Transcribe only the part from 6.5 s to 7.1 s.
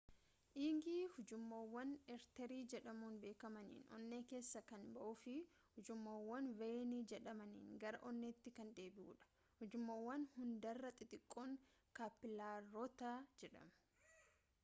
veeyinii